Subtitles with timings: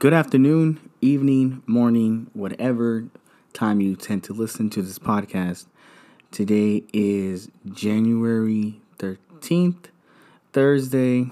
[0.00, 3.04] good afternoon, evening, morning, whatever
[3.52, 5.66] time you tend to listen to this podcast.
[6.30, 9.90] Today is January 13th,
[10.54, 11.26] Thursday.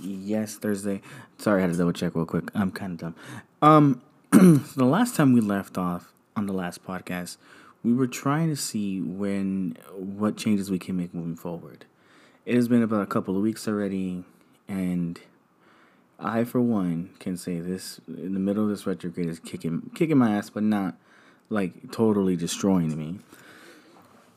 [0.00, 1.02] Yes, Thursday.
[1.38, 2.44] Sorry, I had to double check real quick.
[2.54, 3.14] I'm kind of dumb.
[3.60, 4.02] Um,
[4.76, 7.38] the last time we left off on the last podcast,
[7.82, 11.86] we were trying to see when what changes we can make moving forward.
[12.46, 14.22] It has been about a couple of weeks already,
[14.68, 15.18] and
[16.18, 20.18] I, for one, can say this in the middle of this retrograde is kicking kicking
[20.18, 20.96] my ass, but not
[21.50, 23.18] like totally destroying me.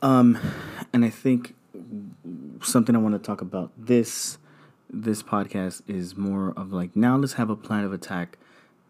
[0.02, 0.38] Um,
[0.92, 1.54] and I think
[2.62, 4.38] something I want to talk about this
[4.90, 8.38] this podcast is more of like now let's have a plan of attack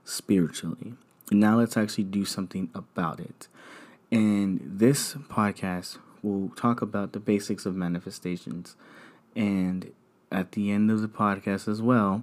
[0.05, 0.95] spiritually.
[1.31, 3.49] Now let's actually do something about it.
[4.11, 8.77] And this podcast will talk about the basics of manifestations.
[9.37, 9.93] And
[10.33, 12.23] at the end of the podcast as well,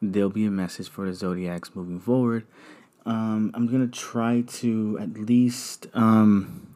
[0.00, 2.46] there'll be a message for the zodiacs moving forward.
[3.06, 6.74] Um, I'm gonna try to at least um,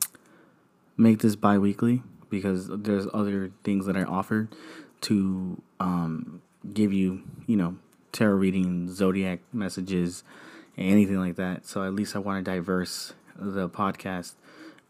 [0.97, 4.48] make this bi-weekly because there's other things that I offer
[5.03, 6.41] to um,
[6.73, 7.77] give you, you know,
[8.12, 10.25] tarot reading, zodiac messages,
[10.79, 11.67] anything like that.
[11.67, 14.34] So at least I want to diverse the podcast.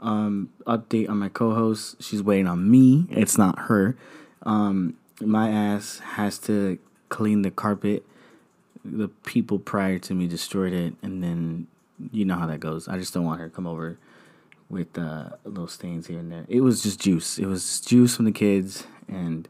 [0.01, 2.03] Um, update on my co-host.
[2.03, 3.07] She's waiting on me.
[3.11, 3.97] It's not her.
[4.43, 8.05] Um, my ass has to clean the carpet
[8.85, 11.67] the people prior to me destroyed it, and then
[12.11, 12.89] you know how that goes.
[12.89, 13.99] I just don't want her to come over
[14.69, 16.45] with uh, little stains here and there.
[16.49, 17.39] It was just juice.
[17.39, 19.49] It was juice from the kids, and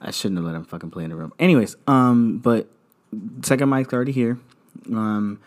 [0.00, 1.32] I shouldn't have let them fucking play in the room.
[1.38, 2.68] Anyways, um, but
[3.42, 4.38] second mic's already here.
[4.88, 5.40] Um,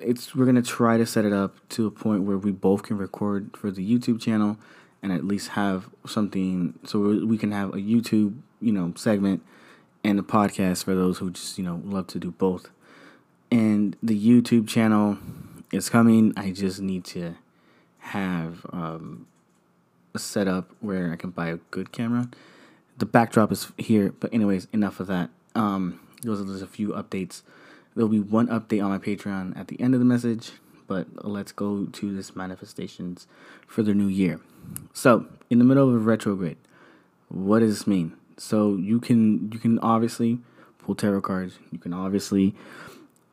[0.00, 2.98] it's we're gonna try to set it up to a point where we both can
[2.98, 4.56] record for the YouTube channel
[5.02, 9.42] and at least have something so we can have a YouTube, you know, segment
[10.02, 12.70] and the podcast for those who just you know love to do both.
[13.50, 15.18] And the YouTube channel
[15.72, 16.32] is coming.
[16.36, 17.34] I just need to
[17.98, 19.26] have um,
[20.14, 22.28] a setup where I can buy a good camera.
[22.98, 25.30] The backdrop is here, but anyways, enough of that.
[25.54, 27.42] Um, those are just a few updates.
[27.94, 30.52] There'll be one update on my Patreon at the end of the message,
[30.86, 33.26] but let's go to this manifestations
[33.66, 34.40] for the new year.
[34.92, 36.58] So, in the middle of a retrograde,
[37.28, 38.12] what does this mean?
[38.40, 40.38] So you can you can obviously
[40.78, 41.58] pull tarot cards.
[41.70, 42.54] You can obviously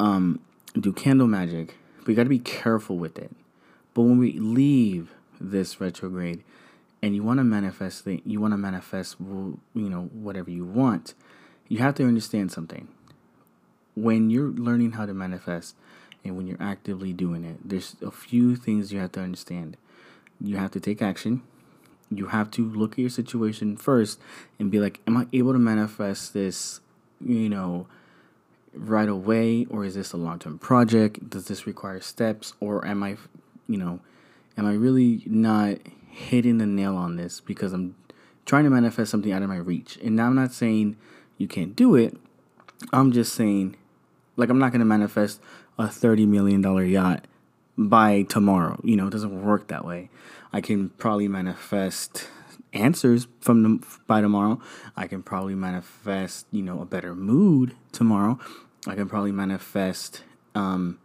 [0.02, 0.42] um,
[0.78, 3.32] do candle magic, but you got to be careful with it.
[3.94, 6.44] But when we leave this retrograde,
[7.02, 11.14] and you want to manifest it, you want to manifest you know whatever you want.
[11.70, 12.90] You have to understand something.
[13.96, 15.76] When you're learning how to manifest,
[16.26, 19.78] and when you're actively doing it, there's a few things you have to understand.
[20.42, 21.44] You have to take action
[22.10, 24.20] you have to look at your situation first
[24.60, 26.80] and be like, am I able to manifest this,
[27.24, 27.88] you know,
[28.74, 29.66] right away?
[29.70, 31.30] Or is this a long term project?
[31.30, 32.54] Does this require steps?
[32.60, 33.18] Or am I,
[33.68, 34.00] you know,
[34.58, 35.78] am I really not
[36.10, 37.96] hitting the nail on this because I'm
[38.46, 39.98] trying to manifest something out of my reach?
[40.04, 40.96] And now I'm not saying
[41.38, 42.16] you can't do it.
[42.94, 43.76] I'm just saying,
[44.36, 45.42] like, I'm not going to manifest
[45.78, 47.26] a $30 million yacht
[47.78, 48.80] by tomorrow.
[48.84, 50.10] You know, it doesn't work that way.
[50.54, 52.28] I can probably manifest
[52.74, 54.62] answers from the, by tomorrow.
[54.96, 58.40] I can probably manifest, you know, a better mood tomorrow.
[58.86, 60.24] I can probably manifest,
[60.56, 61.00] um,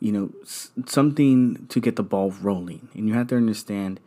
[0.00, 2.88] you know, s- something to get the ball rolling.
[2.94, 4.00] And you have to understand,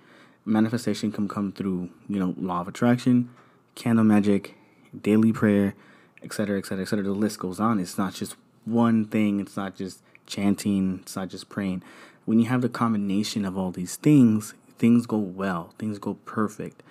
[0.45, 3.29] manifestation can come through, you know, law of attraction,
[3.75, 4.55] candle magic,
[4.99, 5.75] daily prayer,
[6.23, 7.03] etc., etc., etc.
[7.03, 7.79] The list goes on.
[7.79, 9.39] It's not just one thing.
[9.39, 10.99] It's not just chanting.
[11.01, 11.83] It's not just praying.
[12.25, 16.81] When you have the combination of all these things, things go well, things go perfect.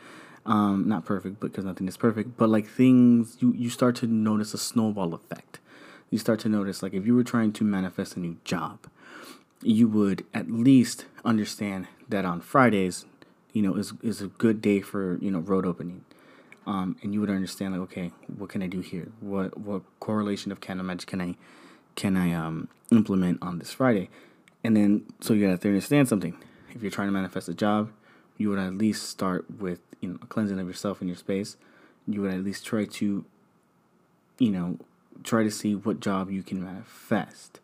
[0.46, 4.54] Um, not perfect because nothing is perfect, but like things you you start to notice
[4.54, 5.58] a snowball effect.
[6.08, 8.78] You start to notice like if you were trying to manifest a new job,
[9.60, 13.06] you would at least understand that on Fridays,
[13.52, 16.04] you know, is is a good day for you know road opening.
[16.66, 19.08] Um, and you would understand like okay, what can I do here?
[19.18, 21.34] What what correlation of candle magic can I
[21.96, 24.08] can I um, implement on this Friday?
[24.62, 26.36] And then so you to understand something
[26.74, 27.90] if you're trying to manifest a job,
[28.36, 31.56] you would at least start with you know cleansing of yourself and your space.
[32.06, 33.24] You would at least try to,
[34.38, 34.78] you know,
[35.22, 37.60] try to see what job you can manifest.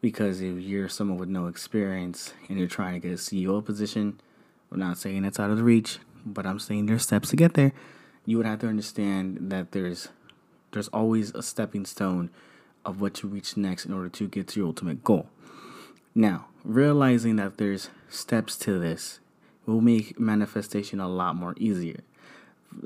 [0.00, 4.20] Because if you're someone with no experience and you're trying to get a CEO position,
[4.70, 7.54] I'm not saying it's out of the reach, but I'm saying there's steps to get
[7.54, 7.72] there.
[8.26, 10.08] You would have to understand that there's
[10.72, 12.30] there's always a stepping stone
[12.84, 15.28] of what to reach next in order to get to your ultimate goal.
[16.18, 19.20] Now, realizing that there's steps to this
[19.66, 22.00] will make manifestation a lot more easier.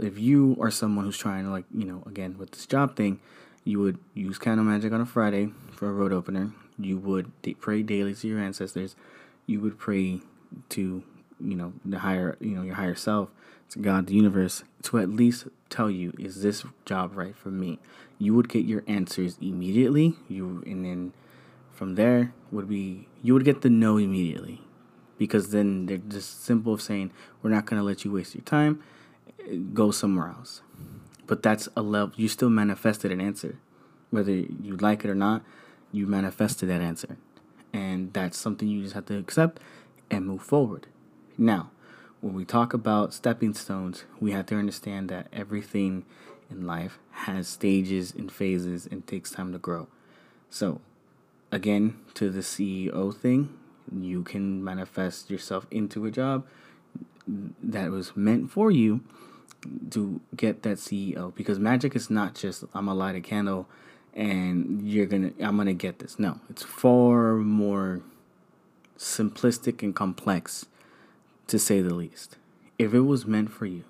[0.03, 3.21] If you are someone who's trying to like, you know, again with this job thing,
[3.65, 6.53] You would use candle magic on a Friday for a road opener.
[6.79, 7.31] You would
[7.61, 8.97] pray daily to your ancestors.
[9.47, 10.21] You would pray
[10.71, 11.03] to,
[11.41, 13.29] you know, the higher, you know, your higher self,
[13.71, 17.79] to God, the universe, to at least tell you, is this job right for me?
[18.19, 20.17] You would get your answers immediately.
[20.29, 21.00] You and then
[21.81, 24.61] from there would be you would get the no immediately,
[25.17, 27.11] because then they're just simple of saying
[27.41, 28.83] we're not going to let you waste your time.
[29.73, 30.61] Go somewhere else.
[31.27, 33.59] But that's a level you still manifested an answer,
[34.11, 35.43] whether you like it or not.
[35.91, 37.17] You manifested that answer,
[37.73, 39.59] and that's something you just have to accept
[40.11, 40.87] and move forward.
[41.39, 41.71] Now,
[42.21, 46.05] when we talk about stepping stones, we have to understand that everything
[46.51, 49.89] in life has stages and phases and takes time to grow.
[50.51, 50.83] So,
[51.53, 53.57] again, to the CEO thing,
[53.93, 56.47] you can manifest yourself into a job
[57.27, 59.01] that was meant for you
[59.91, 63.69] to get that CEO because magic is not just I'm gonna light a candle
[64.15, 66.19] and you're gonna I'm gonna get this.
[66.19, 68.01] No, it's far more
[68.99, 70.67] simplistic and complex
[71.47, 72.37] to say the least.
[72.79, 73.85] If it was meant for you,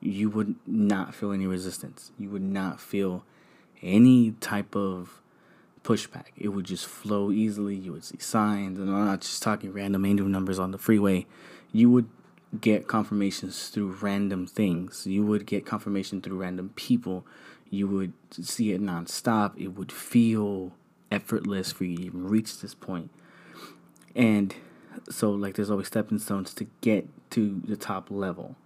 [0.00, 2.12] you would not feel any resistance.
[2.18, 3.24] You would not feel
[3.82, 5.22] any type of
[5.84, 6.28] pushback.
[6.36, 7.76] It would just flow easily.
[7.76, 11.26] You would see signs, and I'm not just talking random angel numbers on the freeway.
[11.72, 12.08] You would
[12.60, 15.06] get confirmations through random things.
[15.06, 17.26] You would get confirmation through random people.
[17.70, 19.60] You would see it nonstop.
[19.60, 20.72] It would feel
[21.10, 23.10] effortless for you to even reach this point.
[24.16, 24.54] And
[25.10, 28.56] so, like, there's always stepping stones to get to the top level.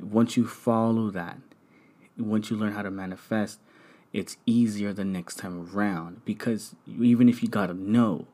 [0.00, 1.38] Once you follow that,
[2.18, 3.60] once you learn how to manifest,
[4.14, 8.26] it's easier the next time around because even if you got to know,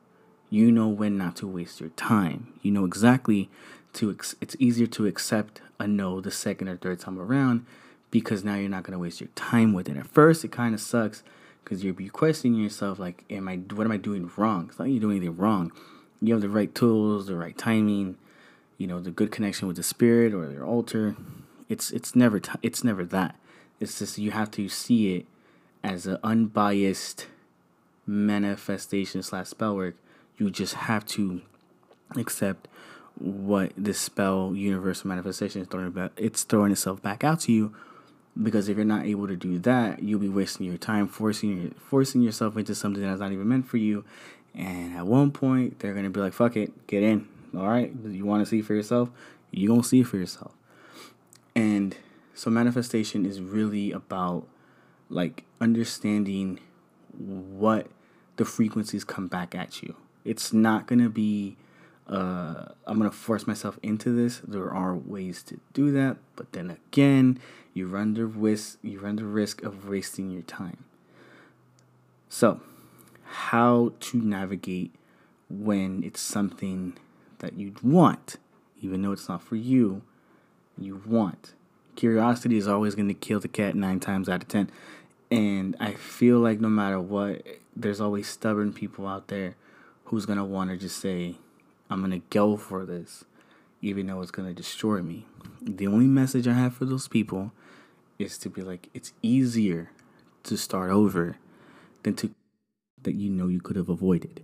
[0.49, 2.53] you know when not to waste your time.
[2.61, 3.49] You know exactly
[3.93, 7.65] to ex- it's easier to accept a no the second or third time around
[8.11, 9.97] because now you're not going to waste your time with it.
[9.97, 11.23] At first, it kind of sucks
[11.79, 13.55] you'll be questioning yourself like, "Am I?
[13.55, 15.71] What am I doing wrong?" It's not like you're doing anything wrong.
[16.21, 18.17] You have the right tools, the right timing,
[18.77, 21.15] you know, the good connection with the spirit or your altar.
[21.69, 23.39] It's it's never t- it's never that.
[23.79, 25.25] It's just you have to see it
[25.83, 27.27] as an unbiased
[28.05, 29.95] manifestation slash spell work.
[30.37, 31.41] You just have to
[32.15, 32.67] accept
[33.17, 37.73] what this spell universal manifestation is throwing about it's throwing itself back out to you.
[38.41, 41.71] Because if you're not able to do that you'll be wasting your time forcing your,
[41.71, 44.03] forcing yourself into something that's not even meant for you.
[44.55, 47.27] And at one point they're gonna be like fuck it get in.
[47.55, 47.91] All right?
[48.03, 49.09] You want to see for yourself?
[49.51, 50.53] You gonna see for yourself.
[51.55, 51.95] And
[52.33, 54.47] so manifestation is really about
[55.11, 56.59] like understanding
[57.17, 57.87] what
[58.37, 61.57] the frequencies come back at you it's not gonna be
[62.07, 64.41] uh, I'm gonna force myself into this.
[64.45, 67.39] There are ways to do that, but then again,
[67.73, 68.79] you run the risk.
[68.81, 70.83] You run the risk of wasting your time.
[72.27, 72.59] So,
[73.23, 74.93] how to navigate
[75.49, 76.97] when it's something
[77.39, 78.37] that you'd want,
[78.81, 80.01] even though it's not for you,
[80.77, 81.53] you want.
[81.95, 84.69] Curiosity is always going to kill the cat nine times out of ten.
[85.31, 87.43] And I feel like no matter what,
[87.75, 89.55] there's always stubborn people out there
[90.05, 91.35] who's going to want to just say,
[91.89, 93.23] I'm going to go for this,
[93.81, 95.25] even though it's going to destroy me.
[95.61, 97.53] The only message I have for those people
[98.19, 99.91] is to be like, it's easier
[100.43, 101.37] to start over
[102.03, 102.31] than to
[103.03, 104.43] that you know you could have avoided.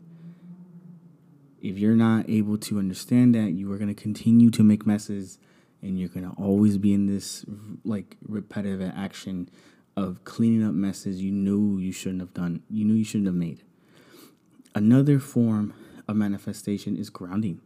[1.61, 5.37] If you're not able to understand that, you are going to continue to make messes
[5.81, 7.45] and you're going to always be in this
[7.83, 9.49] like repetitive action
[9.97, 13.35] of cleaning up messes you knew you shouldn't have done, you knew you shouldn't have
[13.35, 13.63] made.
[14.75, 15.73] Another form
[16.07, 17.59] of manifestation is grounding.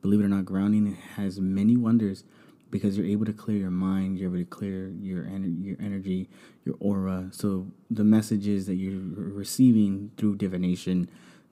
[0.00, 2.24] Believe it or not, grounding has many wonders
[2.70, 6.30] because you're able to clear your mind, you're able to clear your en- your energy,
[6.64, 7.28] your aura.
[7.32, 11.10] So the messages that you're receiving through divination,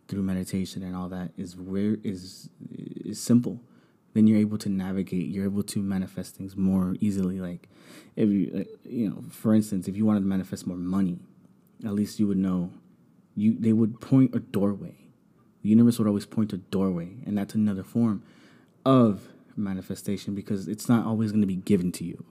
[0.08, 3.60] through meditation, and all that is where is is simple.
[4.16, 5.28] Then you're able to navigate.
[5.28, 7.38] You're able to manifest things more easily.
[7.40, 7.68] Like
[8.16, 11.20] if you you know, for instance, if you wanted to manifest more money,
[11.84, 12.72] at least you would know.
[13.36, 15.06] You they would point a doorway
[15.66, 18.22] the universe would always point a doorway, and that's another form
[18.84, 22.24] of manifestation because it's not always going to be given to you.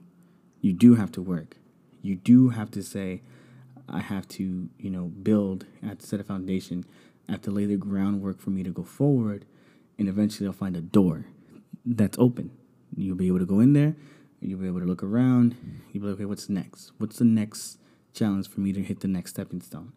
[0.62, 1.58] You do have to work.
[2.00, 3.20] You do have to say,
[3.90, 6.86] I have to, you know, build, I have to set a foundation,
[7.28, 9.44] I have to lay the groundwork for me to go forward,
[9.98, 11.26] and eventually I'll find a door
[11.86, 12.50] that's open.
[12.96, 13.94] You'll be able to go in there,
[14.40, 15.56] you'll be able to look around,
[15.92, 16.92] you'll be like, okay, what's next?
[16.98, 17.78] What's the next
[18.12, 19.92] challenge for me to hit the next stepping stone?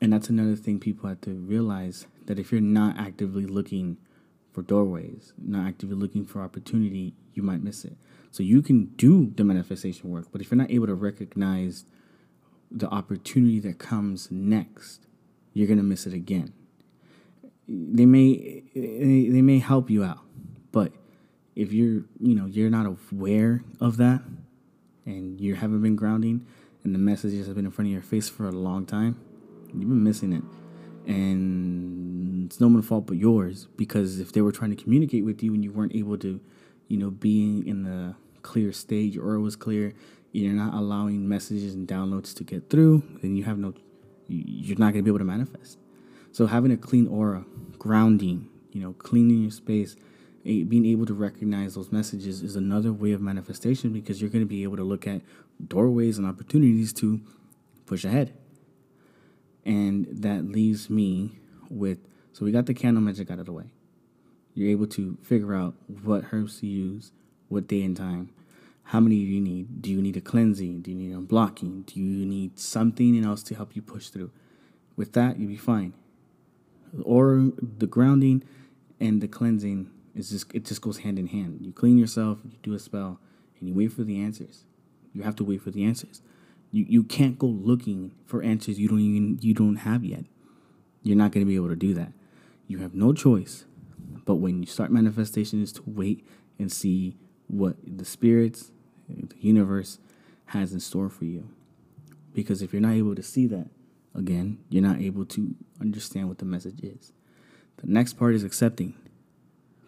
[0.00, 3.98] And that's another thing people have to realize that if you're not actively looking
[4.52, 7.96] for doorways, not actively looking for opportunity, you might miss it.
[8.30, 11.84] So you can do the manifestation work, but if you're not able to recognize
[12.70, 15.06] the opportunity that comes next,
[15.52, 16.52] you're gonna miss it again.
[17.68, 20.20] They may they may help you out,
[20.72, 20.92] but
[21.60, 24.22] if you're you know you're not aware of that,
[25.04, 26.46] and you haven't been grounding,
[26.84, 29.20] and the messages have been in front of your face for a long time,
[29.66, 30.42] you've been missing it,
[31.06, 35.42] and it's no one's fault but yours because if they were trying to communicate with
[35.42, 36.40] you and you weren't able to,
[36.88, 39.92] you know, being in the clear stage or it was clear,
[40.32, 43.74] you're not allowing messages and downloads to get through, then you have no,
[44.28, 45.78] you're not going to be able to manifest.
[46.32, 47.44] So having a clean aura,
[47.78, 49.94] grounding, you know, cleaning your space,
[50.44, 54.48] being able to recognize those messages is another way of manifestation because you're going to
[54.48, 55.20] be able to look at
[55.66, 57.20] doorways and opportunities to
[57.86, 58.32] push ahead.
[59.64, 61.98] And that leaves me with
[62.32, 63.66] so we got the candle magic out of the way.
[64.54, 67.12] You're able to figure out what herbs to use,
[67.48, 68.30] what day and time,
[68.90, 69.82] how many do you need?
[69.82, 70.82] Do you need a cleansing?
[70.82, 71.82] Do you need a blocking?
[71.82, 74.32] Do you need something else to help you push through?
[74.96, 75.92] With that, you'll be fine.
[77.04, 78.42] Or the grounding
[78.98, 81.58] and the cleansing is just it just goes hand in hand.
[81.60, 83.18] You clean yourself, you do a spell,
[83.58, 84.64] and you wait for the answers.
[85.12, 86.22] You have to wait for the answers.
[86.70, 90.24] You you can't go looking for answers you don't even you don't have yet.
[91.02, 92.12] You're not going to be able to do that.
[92.68, 93.64] You have no choice.
[94.24, 96.26] But when you start manifestation is to wait
[96.58, 97.16] and see
[97.48, 98.70] what the spirits,
[99.08, 99.98] the universe
[100.46, 101.48] has in store for you.
[102.32, 103.68] Because if you're not able to see that,
[104.14, 107.12] again, you're not able to understand what the message is.
[107.78, 108.94] The next part is accepting.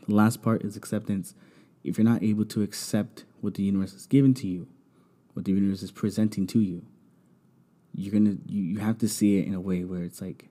[0.06, 1.34] The last part is acceptance.
[1.84, 4.68] If you're not able to accept what the universe has given to you,
[5.34, 6.84] what the universe is presenting to you,
[7.94, 10.48] you're gonna you, you have to see it in a way where it's like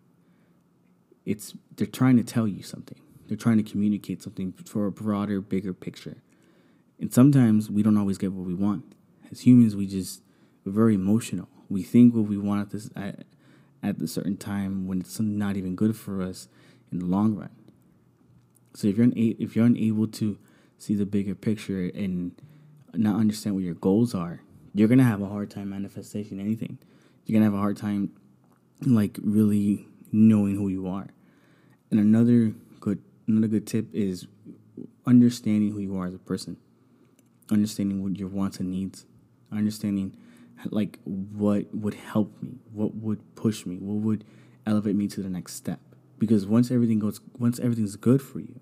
[1.26, 3.00] it's they're trying to tell you something.
[3.28, 6.18] They're trying to communicate something for a broader, bigger picture.
[7.00, 8.94] And sometimes we don't always get what we want.
[9.32, 10.22] As humans, we just
[10.66, 11.48] we're very emotional.
[11.70, 13.24] We think what we want at this at,
[13.82, 16.48] at a certain time when it's not even good for us
[16.92, 17.50] in the long run.
[18.74, 20.38] So if you're una- if you're unable to
[20.78, 22.32] see the bigger picture and
[22.94, 24.42] not understand what your goals are,
[24.74, 26.78] you're gonna have a hard time manifesting anything.
[27.26, 28.12] You're gonna have a hard time
[28.86, 31.08] like really knowing who you are.
[31.90, 34.28] And another good another good tip is
[35.06, 36.58] understanding who you are as a person
[37.52, 39.06] understanding what your wants and needs,
[39.52, 40.16] understanding
[40.70, 44.24] like what would help me, what would push me, what would
[44.66, 45.80] elevate me to the next step.
[46.22, 48.60] Because once everything goes, once everything's good for you,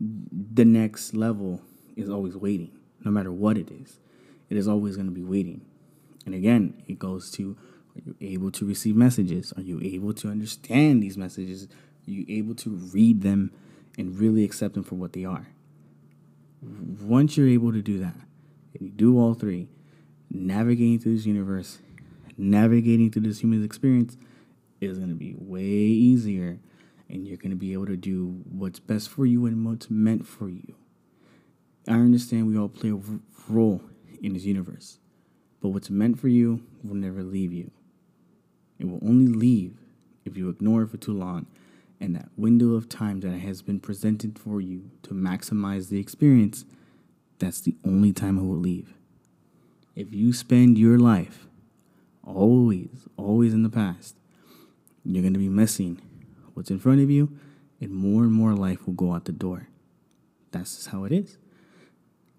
[0.00, 1.62] the next level
[1.94, 2.72] is always waiting,
[3.04, 4.00] no matter what it is.
[4.50, 5.60] It is always going to be waiting.
[6.26, 7.56] And again, it goes to
[7.94, 9.52] are you able to receive messages?
[9.56, 11.68] Are you able to understand these messages?
[12.08, 13.52] Are you able to read them
[13.96, 15.46] and really accept them for what they are?
[17.02, 18.16] once you're able to do that,
[18.72, 19.68] and you do all three,
[20.30, 21.78] navigating through this universe,
[22.38, 24.16] navigating through this human experience
[24.80, 26.58] is going to be way easier,
[27.08, 30.26] and you're going to be able to do what's best for you and what's meant
[30.26, 30.74] for you.
[31.86, 33.00] I understand we all play a
[33.48, 33.82] role
[34.22, 34.98] in this universe,
[35.60, 37.70] but what's meant for you will never leave you.
[38.78, 39.76] It will only leave
[40.24, 41.46] if you ignore it for too long
[42.00, 46.64] and that window of time that has been presented for you to maximize the experience,
[47.38, 48.94] that's the only time it will leave.
[49.94, 51.46] If you spend your life
[52.22, 54.16] always, always in the past,
[55.04, 56.00] you're going to be missing
[56.54, 57.36] what's in front of you,
[57.80, 59.68] and more and more life will go out the door.
[60.50, 61.36] That's just how it is.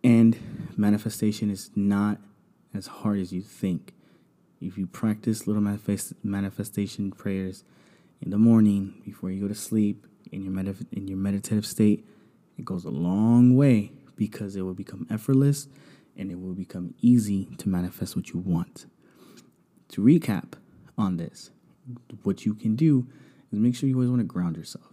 [0.04, 0.38] And
[0.78, 2.20] manifestation is not
[2.74, 3.94] as hard as you think.
[4.62, 7.64] If you practice little manifest- manifestation prayers,
[8.22, 12.08] in the morning before you go to sleep in your medif- in your meditative state,
[12.58, 15.68] it goes a long way because it will become effortless
[16.18, 18.86] and it will become easy to manifest what you want.
[19.90, 20.54] To recap
[20.98, 21.52] on this,
[22.24, 23.08] what you can do
[23.52, 24.88] is make sure you always want to ground yourself.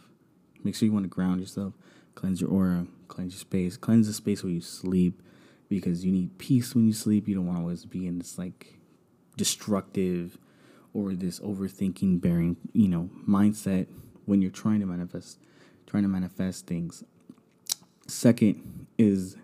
[0.64, 1.74] Make sure you want to ground yourself,
[2.14, 5.22] cleanse your aura, cleanse your space, cleanse the space where you sleep
[5.68, 7.26] because you need peace when you sleep.
[7.26, 8.78] You don't want to always be in this like
[9.36, 10.38] destructive
[10.94, 13.86] or this overthinking bearing, you know, mindset
[14.26, 15.38] when you're trying to manifest
[15.86, 17.04] trying to manifest things.
[18.06, 19.36] Second is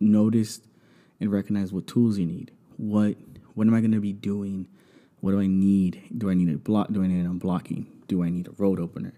[0.00, 0.60] notice
[1.20, 2.52] and recognize what tools you need.
[2.76, 3.16] What
[3.54, 4.66] what am I going to be doing?
[5.24, 6.02] What do I need?
[6.18, 6.92] Do I need a block?
[6.92, 7.86] Do I need unblocking?
[8.08, 9.14] Do I need a road opener?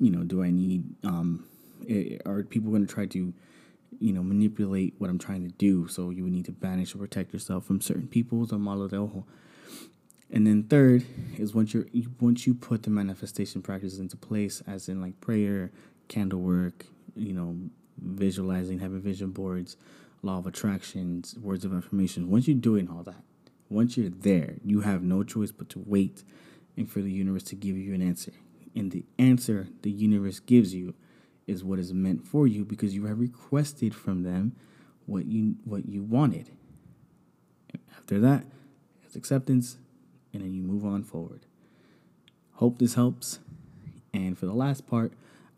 [0.00, 0.84] You know, do I need?
[1.04, 1.44] Um,
[2.24, 3.34] are people going to try to,
[3.98, 5.86] you know, manipulate what I'm trying to do?
[5.86, 8.46] So you would need to banish or protect yourself from certain people.
[8.46, 9.26] So malo de ojo.
[10.30, 11.04] And then third
[11.36, 11.88] is once you're
[12.20, 15.70] once you put the manifestation practices into place, as in like prayer,
[16.08, 16.86] candle work,
[17.16, 17.54] you know,
[17.98, 19.76] visualizing, having vision boards,
[20.22, 22.30] law of attractions, words of affirmation.
[22.30, 23.22] Once you're doing all that,
[23.68, 26.22] Once you're there, you have no choice but to wait
[26.76, 28.32] and for the universe to give you an answer.
[28.74, 30.94] And the answer the universe gives you
[31.46, 34.56] is what is meant for you because you have requested from them
[35.06, 36.50] what you what you wanted.
[37.96, 38.44] After that,
[39.04, 39.78] it's acceptance
[40.32, 41.46] and then you move on forward.
[42.54, 43.38] Hope this helps.
[44.12, 45.12] And for the last part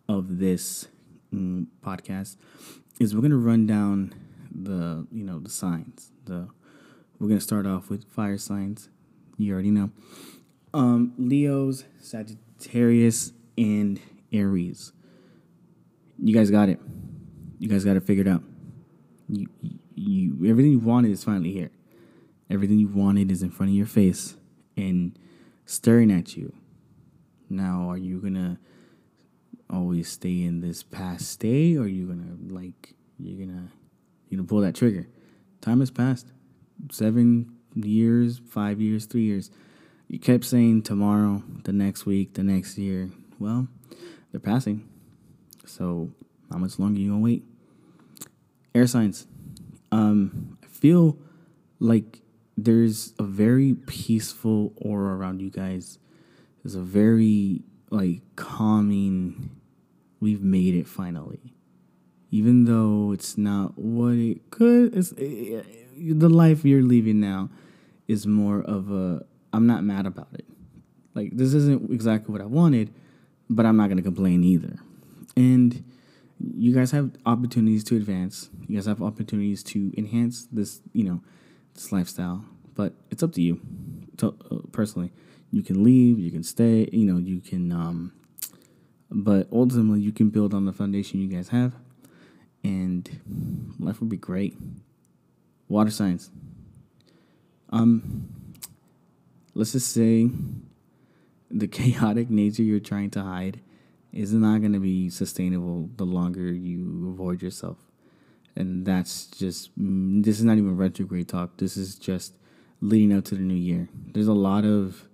[0.08, 0.88] of this
[1.32, 2.36] mm, podcast
[2.98, 4.14] is we're to run down
[4.50, 6.10] the, you know, the signs.
[6.24, 6.48] The
[7.18, 8.88] we're going to start off with fire signs.
[9.38, 9.90] You already know.
[10.74, 14.00] Um, Leo's, Sagittarius, and
[14.32, 14.92] Aries.
[16.18, 16.80] You guys got it.
[17.58, 18.42] You guys got it figured out.
[19.28, 19.46] You,
[19.94, 21.70] you, everything you wanted is finally here.
[22.50, 24.36] Everything you wanted is in front of your face
[24.76, 25.18] and
[25.64, 26.54] staring at you.
[27.48, 28.58] Now, are you gonna
[29.70, 33.68] always stay in this past state, or are you gonna like you're gonna
[34.28, 35.08] you're gonna pull that trigger?
[35.60, 36.32] Time has passed.
[36.90, 39.50] Seven years, five years, three years.
[40.08, 43.10] You kept saying tomorrow, the next week, the next year.
[43.38, 43.68] Well,
[44.30, 44.88] they're passing.
[45.64, 46.10] So
[46.50, 47.44] how much longer you gonna wait?
[48.74, 49.26] Air signs.
[49.90, 51.18] Um, I feel
[51.80, 52.20] like
[52.56, 55.98] there's a very peaceful aura around you guys.
[56.62, 59.50] There's a very like calming.
[60.20, 61.54] We've made it finally,
[62.30, 64.96] even though it's not what it could.
[64.96, 65.64] It's it,
[65.96, 67.50] the life you're leaving now
[68.08, 69.24] is more of a.
[69.52, 70.44] I'm not mad about it.
[71.14, 72.92] Like this isn't exactly what I wanted,
[73.48, 74.76] but I'm not gonna complain either.
[75.36, 75.84] And
[76.38, 78.50] you guys have opportunities to advance.
[78.66, 81.22] You guys have opportunities to enhance this, you know,
[81.74, 82.44] this lifestyle.
[82.74, 83.60] But it's up to you.
[84.18, 85.12] To, uh, personally,
[85.50, 86.88] you can leave, you can stay.
[86.92, 87.72] You know, you can.
[87.72, 88.12] Um,
[89.10, 91.74] but ultimately, you can build on the foundation you guys have,
[92.66, 94.56] and life would be great.
[95.68, 96.30] Water signs.
[97.70, 98.28] Um,
[99.54, 100.30] let's just say
[101.50, 103.60] the chaotic nature you're trying to hide
[104.12, 107.78] is not going to be sustainable the longer you avoid yourself.
[108.56, 111.58] And that's just, mm, this is not even retrograde talk.
[111.58, 112.32] This is just
[112.80, 113.88] leading up to the new year.
[114.12, 115.08] There's a lot of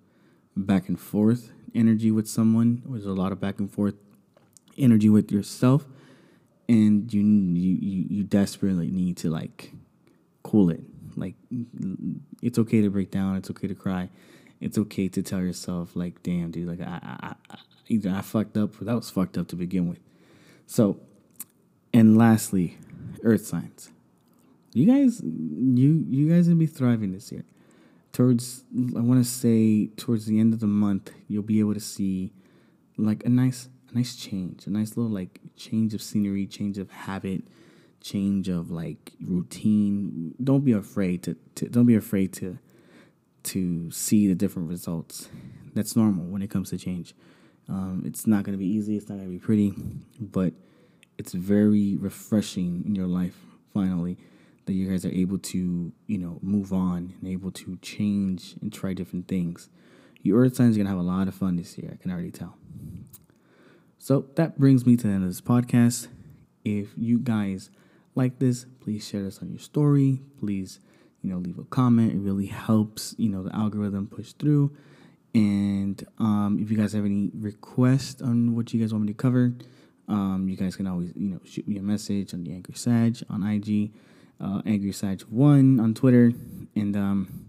[0.57, 3.95] back and forth energy with someone, there's a lot of back and forth
[4.79, 5.87] energy with yourself.
[6.73, 9.73] And you, you, you, desperately need to like
[10.43, 10.81] cool it.
[11.17, 11.35] Like,
[12.41, 14.09] it's okay to break down, it's okay to cry
[14.63, 17.57] it's okay to tell yourself like, damn, dude, like I, I, I,
[17.89, 19.99] either I fucked up or that was fucked up to begin with.
[20.69, 21.01] So,
[21.93, 22.79] and lastly,
[23.25, 23.91] earth signs.
[24.73, 27.45] You guys, you you guys gonna be thriving this year.
[28.13, 28.63] Towards,
[28.97, 32.33] I want to say, towards the end of the month, you'll be able to see
[32.97, 37.43] like a nice, nice change, a nice little like change of scenery, change of habit,
[38.01, 40.35] change of like routine.
[40.43, 42.59] Don't be afraid to, to don't be afraid to
[43.45, 45.29] to see the different results.
[45.75, 47.15] That's normal when it comes to change.
[47.69, 49.75] Um, it's not going to be easy, it's not going to be pretty,
[50.21, 50.53] but
[51.19, 53.37] it's very refreshing in your life,
[53.73, 54.19] finally,
[54.67, 58.73] that you guys are able to, you know, move on and able to change and
[58.73, 59.69] try different things.
[60.23, 62.11] Your Earth signs are going to have a lot of fun this year, I can
[62.11, 62.57] already tell.
[64.03, 66.09] So that brings me to the end of this podcast.
[66.65, 67.71] If you guys
[68.17, 70.21] like this, please share this on your story.
[70.41, 70.81] Please
[71.23, 72.13] you know, leave a comment.
[72.13, 74.77] It really helps, you know, the algorithm push through.
[75.35, 79.17] And um, if you guys have any requests on what you guys want me to
[79.17, 79.53] cover,
[80.09, 83.19] um, you guys can always, you know, shoot me a message on the Angry Sag
[83.31, 83.93] on IG,
[84.41, 86.33] uh, Angry Sag One on Twitter,
[86.75, 87.49] and um,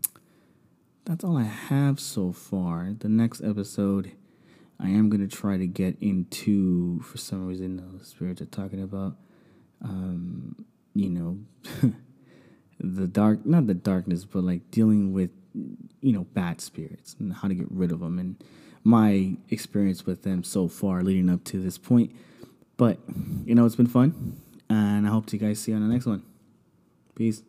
[1.03, 2.93] that's all I have so far.
[2.97, 4.11] The next episode,
[4.83, 9.15] I am gonna try to get into, for some reason, the spirits are talking about,
[9.81, 11.39] um, you know.
[12.83, 17.47] the dark not the darkness but like dealing with you know bad spirits and how
[17.47, 18.43] to get rid of them and
[18.83, 22.11] my experience with them so far leading up to this point
[22.75, 22.97] but
[23.45, 24.37] you know it's been fun
[24.69, 26.21] and i hope to you guys see you on the next one
[27.15, 27.41] peace